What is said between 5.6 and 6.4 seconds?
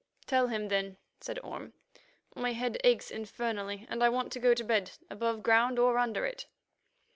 or under